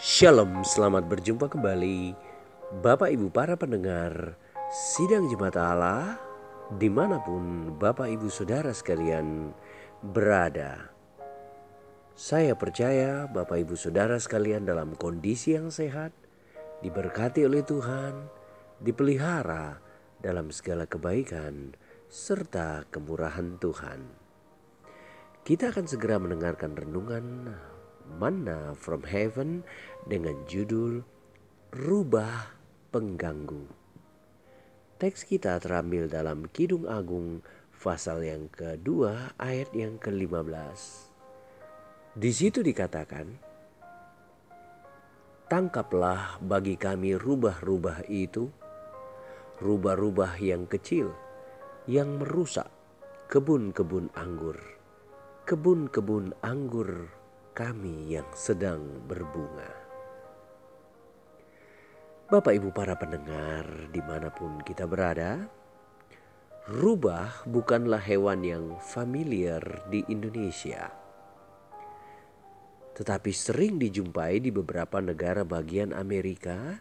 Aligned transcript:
Shalom, 0.00 0.64
selamat 0.64 1.12
berjumpa 1.12 1.52
kembali. 1.52 2.16
Bapak 2.80 3.12
Ibu 3.12 3.28
para 3.28 3.52
pendengar 3.60 4.32
Sidang 4.72 5.28
Jemaat 5.28 5.60
Allah 5.60 6.16
Di 6.72 6.88
mana 6.88 7.20
pun 7.20 7.76
Bapak 7.76 8.08
Ibu 8.08 8.32
Saudara 8.32 8.72
sekalian 8.72 9.52
berada. 10.00 10.88
Saya 12.16 12.56
percaya 12.56 13.28
Bapak 13.28 13.60
Ibu 13.60 13.76
Saudara 13.76 14.16
sekalian 14.16 14.64
dalam 14.64 14.96
kondisi 14.96 15.52
yang 15.52 15.68
sehat 15.68 16.16
Diberkati 16.80 17.44
oleh 17.44 17.60
Tuhan 17.60 18.24
Dipelihara 18.80 19.84
dalam 20.16 20.48
segala 20.48 20.88
kebaikan 20.88 21.76
Serta 22.08 22.88
kemurahan 22.88 23.60
Tuhan. 23.60 24.00
Kita 25.44 25.68
akan 25.68 25.84
segera 25.84 26.16
mendengarkan 26.16 26.72
renungan 26.72 27.52
Manna 28.18 28.74
from 28.74 29.06
Heaven 29.06 29.62
dengan 30.10 30.34
judul 30.50 31.06
Rubah 31.70 32.50
Pengganggu. 32.90 33.70
Teks 34.98 35.22
kita 35.22 35.62
terambil 35.62 36.10
dalam 36.10 36.50
Kidung 36.50 36.90
Agung 36.90 37.46
pasal 37.78 38.26
yang 38.26 38.50
kedua 38.50 39.38
ayat 39.38 39.70
yang 39.72 39.96
ke-15. 39.96 40.80
Di 42.18 42.30
situ 42.34 42.60
dikatakan, 42.60 43.30
Tangkaplah 45.46 46.42
bagi 46.42 46.74
kami 46.74 47.14
rubah-rubah 47.14 48.06
itu, 48.10 48.50
rubah-rubah 49.62 50.38
yang 50.42 50.66
kecil, 50.66 51.10
yang 51.86 52.18
merusak 52.18 52.70
kebun-kebun 53.30 54.10
anggur, 54.18 54.58
kebun-kebun 55.46 56.34
anggur 56.42 57.19
kami 57.60 58.16
yang 58.16 58.24
sedang 58.32 58.80
berbunga. 59.04 59.68
Bapak 62.32 62.56
Ibu 62.56 62.72
para 62.72 62.96
pendengar 62.96 63.92
di 63.92 64.00
mana 64.00 64.32
pun 64.32 64.64
kita 64.64 64.88
berada, 64.88 65.44
rubah 66.72 67.44
bukanlah 67.44 68.00
hewan 68.00 68.40
yang 68.40 68.64
familiar 68.80 69.60
di 69.92 70.00
Indonesia. 70.08 70.88
Tetapi 72.96 73.28
sering 73.28 73.76
dijumpai 73.76 74.40
di 74.40 74.48
beberapa 74.48 74.96
negara 75.04 75.44
bagian 75.44 75.92
Amerika 75.92 76.80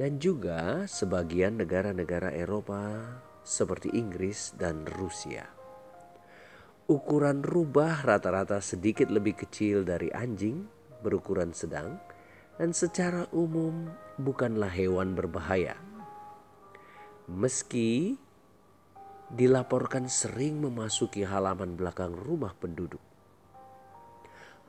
dan 0.00 0.16
juga 0.16 0.88
sebagian 0.88 1.60
negara-negara 1.60 2.32
Eropa 2.32 3.04
seperti 3.44 3.92
Inggris 3.92 4.56
dan 4.56 4.88
Rusia. 4.96 5.65
Ukuran 6.86 7.42
rubah 7.42 8.06
rata-rata 8.06 8.62
sedikit 8.62 9.10
lebih 9.10 9.34
kecil 9.34 9.82
dari 9.82 10.06
anjing 10.14 10.70
berukuran 11.02 11.50
sedang 11.50 11.98
dan 12.62 12.70
secara 12.70 13.26
umum 13.34 13.90
bukanlah 14.22 14.70
hewan 14.70 15.18
berbahaya. 15.18 15.74
Meski 17.26 18.14
dilaporkan 19.34 20.06
sering 20.06 20.62
memasuki 20.62 21.26
halaman 21.26 21.74
belakang 21.74 22.14
rumah 22.14 22.54
penduduk. 22.54 23.02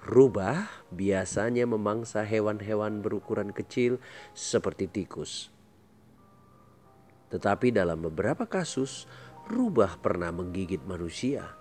Rubah 0.01 0.89
biasanya 0.89 1.69
memangsa 1.69 2.25
hewan-hewan 2.25 2.97
berukuran 3.05 3.53
kecil 3.53 4.01
seperti 4.33 4.89
tikus. 4.89 5.53
Tetapi 7.29 7.69
dalam 7.69 8.01
beberapa 8.09 8.49
kasus, 8.49 9.05
rubah 9.53 10.01
pernah 10.01 10.33
menggigit 10.33 10.81
manusia 10.81 11.56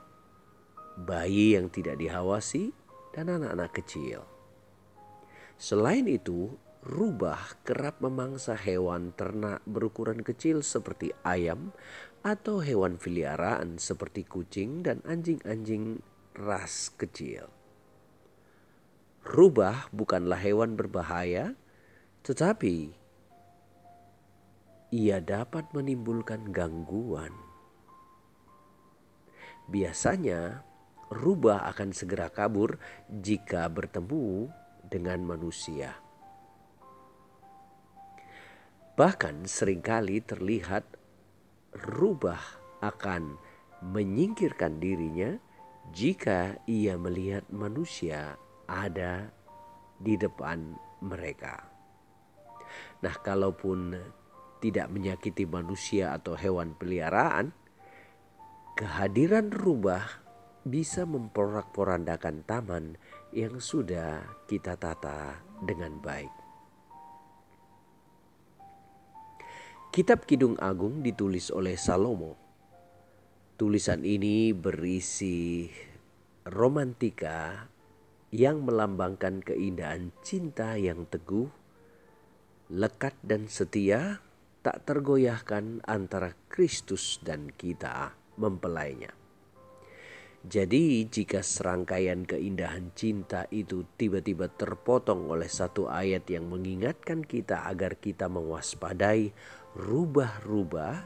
bayi 0.97 1.55
yang 1.55 1.69
tidak 1.69 2.01
dihawasi, 2.01 2.73
dan 3.17 3.33
anak-anak 3.33 3.73
kecil. 3.73 4.29
Selain 5.57 6.05
itu, 6.05 6.53
rubah 6.85 7.57
kerap 7.65 8.05
memangsa 8.05 8.53
hewan 8.53 9.17
ternak 9.17 9.65
berukuran 9.65 10.21
kecil 10.21 10.61
seperti 10.61 11.17
ayam 11.25 11.73
atau 12.21 12.61
hewan 12.61 13.01
peliharaan 13.01 13.81
seperti 13.81 14.29
kucing 14.29 14.85
dan 14.85 15.01
anjing-anjing 15.09 16.05
ras 16.37 16.93
kecil. 16.95 17.49
Rubah 19.27 19.91
bukanlah 19.91 20.39
hewan 20.39 20.79
berbahaya, 20.79 21.57
tetapi 22.23 22.95
ia 24.95 25.19
dapat 25.19 25.67
menimbulkan 25.75 26.55
gangguan. 26.55 27.35
Biasanya, 29.67 30.63
rubah 31.11 31.67
akan 31.71 31.95
segera 31.95 32.31
kabur 32.31 32.79
jika 33.09 33.67
bertemu 33.71 34.51
dengan 34.87 35.23
manusia. 35.23 35.95
Bahkan 38.97 39.45
sering 39.45 39.85
kali 39.85 40.25
terlihat 40.25 40.97
rubah 41.77 42.41
akan 42.81 43.37
menyingkirkan 43.85 44.81
dirinya 44.81 45.37
jika 45.93 46.57
ia 46.65 46.97
melihat 46.97 47.45
manusia 47.53 48.41
ada 48.65 49.29
di 50.01 50.17
depan 50.17 50.75
mereka. 51.05 51.61
Nah, 53.05 53.15
kalaupun 53.21 53.95
tidak 54.59 54.89
menyakiti 54.89 55.45
manusia 55.45 56.17
atau 56.17 56.35
hewan 56.35 56.73
peliharaan, 56.75 57.53
kehadiran 58.75 59.53
rubah 59.53 60.26
bisa 60.67 61.07
memporak-porandakan 61.07 62.43
taman 62.43 62.99
yang 63.31 63.63
sudah 63.63 64.27
kita 64.51 64.75
tata 64.75 65.39
dengan 65.63 66.03
baik. 66.03 66.35
Kitab 69.95 70.27
Kidung 70.27 70.59
Agung 70.59 71.07
ditulis 71.07 71.55
oleh 71.55 71.79
Salomo. 71.79 72.35
Tulisan 73.57 74.03
ini 74.03 74.51
berisi 74.53 75.71
romantika 76.45 77.71
yang 78.35 78.67
melambangkan 78.67 79.41
keindahan 79.41 80.13
cinta 80.21 80.77
yang 80.77 81.09
teguh, 81.09 81.49
lekat 82.75 83.15
dan 83.25 83.49
setia, 83.49 84.21
tak 84.61 84.83
tergoyahkan 84.85 85.81
antara 85.87 86.35
Kristus 86.51 87.23
dan 87.23 87.55
kita 87.55 88.13
mempelainya. 88.37 89.26
Jadi, 90.47 91.03
jika 91.11 91.43
serangkaian 91.43 92.23
keindahan 92.23 92.95
cinta 92.95 93.51
itu 93.51 93.83
tiba-tiba 93.99 94.47
terpotong 94.47 95.27
oleh 95.27 95.51
satu 95.51 95.91
ayat 95.91 96.23
yang 96.31 96.47
mengingatkan 96.47 97.27
kita 97.27 97.67
agar 97.67 97.99
kita 97.99 98.31
mewaspadai 98.31 99.35
rubah-rubah, 99.75 101.03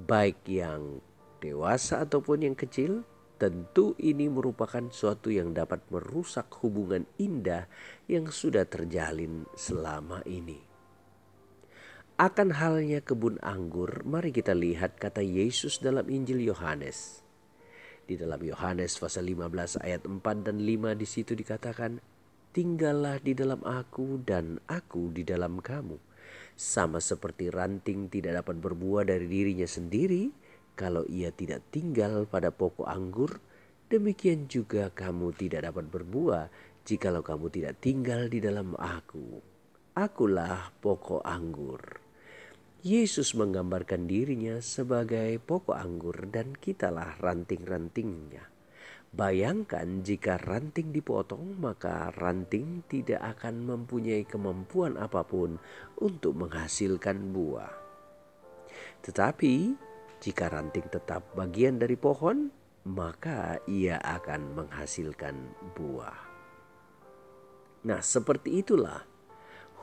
baik 0.00 0.40
yang 0.48 1.04
dewasa 1.44 2.08
ataupun 2.08 2.48
yang 2.48 2.56
kecil, 2.56 3.04
tentu 3.36 3.92
ini 4.00 4.32
merupakan 4.32 4.88
suatu 4.88 5.28
yang 5.28 5.52
dapat 5.52 5.84
merusak 5.92 6.48
hubungan 6.64 7.04
indah 7.20 7.68
yang 8.08 8.32
sudah 8.32 8.64
terjalin 8.64 9.44
selama 9.52 10.24
ini. 10.24 10.56
Akan 12.16 12.56
halnya 12.56 13.04
kebun 13.04 13.36
anggur, 13.44 14.08
mari 14.08 14.32
kita 14.32 14.56
lihat 14.56 14.96
kata 14.96 15.20
Yesus 15.20 15.84
dalam 15.84 16.08
Injil 16.08 16.40
Yohanes 16.48 17.28
di 18.10 18.18
dalam 18.18 18.42
Yohanes 18.42 18.98
pasal 18.98 19.30
15 19.30 19.78
ayat 19.86 20.02
4 20.02 20.18
dan 20.42 20.58
5 20.58 20.98
di 20.98 21.06
situ 21.06 21.38
dikatakan, 21.38 22.02
"Tinggallah 22.50 23.22
di 23.22 23.38
dalam 23.38 23.62
aku 23.62 24.18
dan 24.26 24.58
aku 24.66 25.14
di 25.14 25.22
dalam 25.22 25.62
kamu." 25.62 25.94
Sama 26.58 26.98
seperti 26.98 27.54
ranting 27.54 28.10
tidak 28.10 28.42
dapat 28.42 28.58
berbuah 28.58 29.06
dari 29.06 29.30
dirinya 29.30 29.64
sendiri 29.64 30.34
kalau 30.74 31.06
ia 31.06 31.30
tidak 31.30 31.70
tinggal 31.70 32.26
pada 32.26 32.50
pokok 32.50 32.90
anggur, 32.90 33.38
demikian 33.86 34.50
juga 34.50 34.90
kamu 34.90 35.30
tidak 35.38 35.70
dapat 35.70 35.86
berbuah 35.86 36.50
jikalau 36.82 37.22
kamu 37.22 37.46
tidak 37.54 37.78
tinggal 37.78 38.26
di 38.26 38.42
dalam 38.42 38.74
aku. 38.74 39.38
Akulah 39.94 40.74
pokok 40.82 41.22
anggur. 41.22 42.09
Yesus 42.80 43.36
menggambarkan 43.36 44.08
dirinya 44.08 44.56
sebagai 44.64 45.36
pokok 45.36 45.76
anggur 45.76 46.16
dan 46.32 46.56
kitalah 46.56 47.12
ranting-rantingnya. 47.20 48.48
Bayangkan 49.12 50.00
jika 50.00 50.40
ranting 50.40 50.88
dipotong 50.88 51.60
maka 51.60 52.08
ranting 52.16 52.80
tidak 52.88 53.20
akan 53.36 53.68
mempunyai 53.68 54.24
kemampuan 54.24 54.96
apa 54.96 55.28
pun 55.28 55.60
untuk 56.00 56.32
menghasilkan 56.40 57.36
buah. 57.36 57.68
Tetapi 59.04 59.76
jika 60.24 60.48
ranting 60.48 60.88
tetap 60.88 61.36
bagian 61.36 61.76
dari 61.76 62.00
pohon 62.00 62.48
maka 62.88 63.60
ia 63.68 64.00
akan 64.00 64.56
menghasilkan 64.56 65.36
buah. 65.76 66.16
Nah 67.84 68.00
seperti 68.00 68.64
itulah 68.64 69.04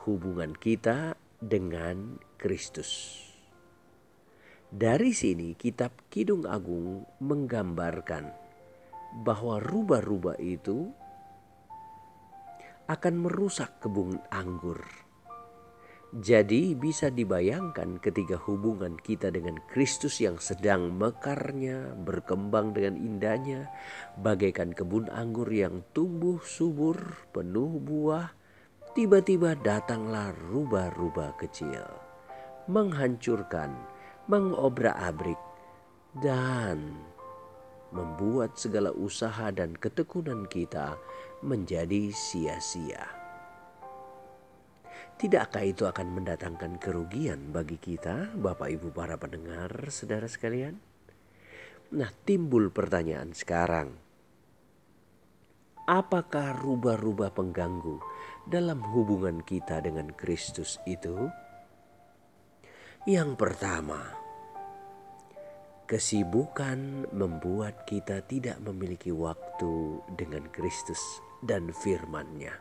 hubungan 0.02 0.50
kita 0.58 1.14
dengan 1.38 2.26
Kristus. 2.38 3.18
Dari 4.70 5.10
sini 5.10 5.58
kitab 5.58 6.06
Kidung 6.06 6.46
Agung 6.46 7.02
menggambarkan 7.18 8.30
bahwa 9.26 9.58
rubah-rubah 9.58 10.38
itu 10.38 10.94
akan 12.86 13.14
merusak 13.20 13.82
kebun 13.82 14.16
anggur. 14.30 14.80
Jadi 16.08 16.72
bisa 16.72 17.12
dibayangkan 17.12 18.00
ketika 18.00 18.40
hubungan 18.48 18.96
kita 18.96 19.28
dengan 19.28 19.60
Kristus 19.68 20.24
yang 20.24 20.40
sedang 20.40 20.96
mekarnya, 20.96 21.92
berkembang 22.00 22.72
dengan 22.72 22.96
indahnya, 22.96 23.68
bagaikan 24.16 24.72
kebun 24.72 25.12
anggur 25.12 25.52
yang 25.52 25.84
tumbuh 25.92 26.40
subur, 26.40 26.96
penuh 27.36 27.76
buah, 27.76 28.32
tiba-tiba 28.96 29.52
datanglah 29.60 30.32
rubah-rubah 30.48 31.36
kecil, 31.36 32.07
menghancurkan, 32.68 33.72
mengobrak-abrik, 34.28 35.40
dan 36.20 37.00
membuat 37.88 38.60
segala 38.60 38.92
usaha 38.92 39.48
dan 39.48 39.72
ketekunan 39.72 40.44
kita 40.44 41.00
menjadi 41.40 42.12
sia-sia. 42.12 43.08
Tidakkah 45.18 45.64
itu 45.66 45.82
akan 45.88 46.14
mendatangkan 46.14 46.78
kerugian 46.78 47.50
bagi 47.50 47.80
kita, 47.80 48.30
Bapak 48.38 48.70
Ibu 48.70 48.94
para 48.94 49.18
pendengar, 49.18 49.90
saudara 49.90 50.30
sekalian? 50.30 50.78
Nah, 51.90 52.12
timbul 52.22 52.70
pertanyaan 52.70 53.34
sekarang. 53.34 53.96
Apakah 55.88 56.60
rubah-rubah 56.60 57.32
pengganggu 57.32 57.96
dalam 58.44 58.84
hubungan 58.92 59.40
kita 59.40 59.80
dengan 59.80 60.12
Kristus 60.12 60.76
itu? 60.84 61.32
Yang 63.06 63.38
pertama, 63.38 64.02
kesibukan 65.86 67.06
membuat 67.14 67.86
kita 67.86 68.26
tidak 68.26 68.58
memiliki 68.58 69.14
waktu 69.14 70.02
dengan 70.18 70.50
Kristus 70.50 70.98
dan 71.46 71.70
firman-Nya. 71.70 72.58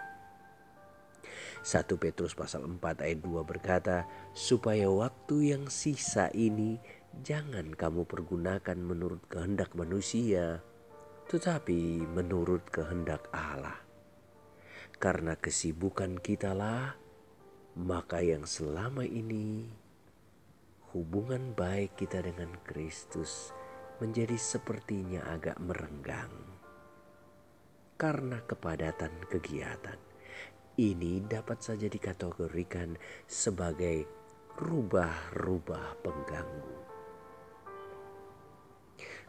1 1.66 1.89
Petrus 1.98 2.38
pasal 2.38 2.69
4 2.69 3.01
ayat 3.01 3.19
2 3.25 3.42
berkata, 3.50 4.06
supaya 4.38 4.86
waktu 4.94 5.57
yang 5.57 5.74
sisa 5.74 6.30
ini 6.38 6.78
jangan 7.25 7.74
kamu 7.74 8.06
pergunakan 8.06 8.78
menurut 8.78 9.25
kehendak 9.25 9.74
manusia, 9.74 10.62
tetapi 11.34 12.06
menurut 12.13 12.62
kehendak 12.69 13.25
Allah. 13.34 13.81
Karena 15.01 15.34
kesibukan 15.34 16.22
kitalah, 16.22 16.95
maka 17.75 18.22
yang 18.22 18.45
selama 18.45 19.04
ini 19.04 19.68
hubungan 20.95 21.51
baik 21.57 22.00
kita 22.00 22.24
dengan 22.24 22.54
Kristus 22.63 23.51
menjadi 23.98 24.38
sepertinya 24.38 25.25
agak 25.34 25.57
merenggang 25.60 26.31
karena 27.98 28.39
kepadatan 28.45 29.25
kegiatan 29.28 29.98
ini 30.78 31.25
dapat 31.25 31.57
saja 31.57 31.89
dikategorikan 31.89 32.94
sebagai 33.25 34.06
rubah-rubah 34.62 35.98
pengganggu. 36.06 36.78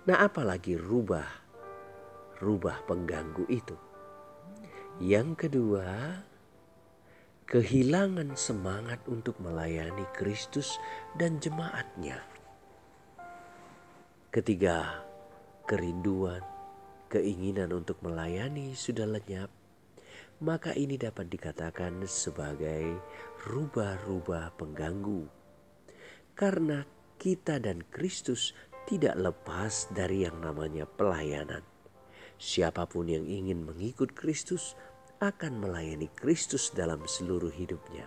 Nah, 0.04 0.24
apalagi 0.24 0.76
rubah-rubah 0.76 2.76
pengganggu 2.84 3.44
itu? 3.48 3.76
Yang 5.00 5.48
kedua, 5.48 6.20
kehilangan 7.48 8.36
semangat 8.36 9.00
untuk 9.08 9.40
melayani 9.40 10.04
Kristus 10.12 10.76
dan 11.16 11.40
jemaatnya. 11.40 12.20
Ketiga, 14.28 15.02
kerinduan, 15.64 16.44
keinginan 17.08 17.72
untuk 17.72 17.98
melayani 18.04 18.76
sudah 18.76 19.08
lenyap 19.08 19.48
maka 20.38 20.70
ini 20.70 20.94
dapat 20.94 21.26
dikatakan 21.26 21.98
sebagai 22.06 23.02
rubah-rubah 23.50 24.54
pengganggu. 24.54 25.26
Karena 26.38 26.86
kita 27.18 27.58
dan 27.58 27.82
Kristus 27.90 28.54
tidak 28.86 29.18
lepas 29.18 29.90
dari 29.90 30.22
yang 30.22 30.38
namanya 30.38 30.86
pelayanan. 30.86 31.66
Siapa 32.38 32.86
pun 32.86 33.10
yang 33.10 33.26
ingin 33.26 33.66
mengikut 33.66 34.14
Kristus 34.14 34.78
akan 35.18 35.66
melayani 35.66 36.06
Kristus 36.14 36.70
dalam 36.70 37.02
seluruh 37.02 37.50
hidupnya. 37.50 38.06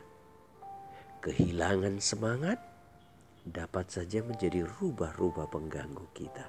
Kehilangan 1.20 2.00
semangat 2.00 2.56
dapat 3.44 3.92
saja 3.92 4.24
menjadi 4.24 4.64
rubah-rubah 4.64 5.52
pengganggu 5.52 6.08
kita. 6.16 6.48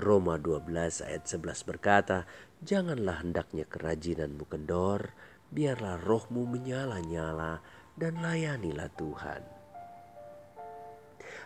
Roma 0.00 0.40
12 0.40 1.04
ayat 1.04 1.28
11 1.28 1.68
berkata, 1.68 2.24
Janganlah 2.64 3.20
hendaknya 3.20 3.68
kerajinan 3.68 4.40
kendor, 4.48 5.12
biarlah 5.52 6.00
rohmu 6.00 6.48
menyala-nyala 6.48 7.60
dan 8.00 8.16
layanilah 8.24 8.88
Tuhan. 8.96 9.44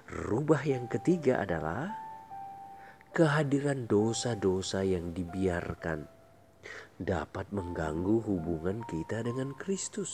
Rubah 0.06 0.62
yang 0.62 0.87
ketiga 0.87 1.43
adalah 1.43 1.91
kehadiran 3.11 3.91
dosa-dosa 3.91 4.87
yang 4.87 5.11
dibiarkan 5.11 6.19
dapat 7.00 7.49
mengganggu 7.49 8.20
hubungan 8.29 8.85
kita 8.85 9.25
dengan 9.25 9.56
Kristus. 9.56 10.12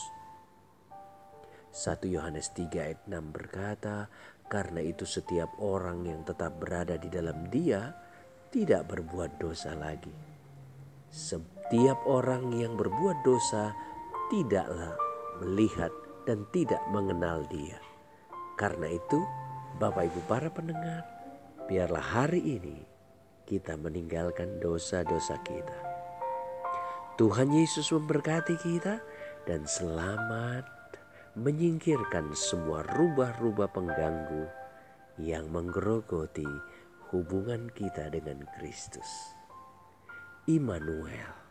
1 1.75 2.07
Yohanes 2.07 2.55
3 2.55 2.71
ayat 2.79 3.01
6 3.11 3.35
berkata, 3.35 4.07
karena 4.47 4.79
itu 4.79 5.03
setiap 5.03 5.51
orang 5.59 6.07
yang 6.07 6.23
tetap 6.23 6.55
berada 6.63 6.95
di 6.95 7.11
dalam 7.11 7.51
dia, 7.51 7.91
tidak 8.55 8.87
berbuat 8.87 9.43
dosa 9.43 9.75
lagi. 9.75 10.15
Setiap 11.11 12.07
orang 12.07 12.55
yang 12.55 12.79
berbuat 12.79 13.27
dosa 13.27 13.75
tidaklah 14.31 14.95
melihat 15.43 15.91
dan 16.23 16.47
tidak 16.55 16.81
mengenal 16.95 17.43
Dia. 17.51 17.79
Karena 18.55 18.89
itu, 18.89 19.21
Bapak 19.83 20.09
Ibu 20.09 20.21
para 20.31 20.49
pendengar, 20.49 21.03
biarlah 21.67 22.03
hari 22.03 22.41
ini 22.41 22.79
kita 23.45 23.75
meninggalkan 23.77 24.59
dosa-dosa 24.63 25.39
kita. 25.45 25.86
Tuhan 27.17 27.49
Yesus 27.49 27.97
memberkati 27.97 28.61
kita 28.61 29.01
dan 29.49 29.65
selamat 29.65 30.69
menyingkirkan 31.33 32.29
semua 32.37 32.85
rubah-rubah 32.93 33.73
pengganggu 33.73 34.45
yang 35.25 35.49
menggerogoti 35.49 36.45
hubungan 37.09 37.73
kita 37.73 38.13
dengan 38.13 38.45
Kristus. 38.61 39.09
Immanuel 40.45 41.46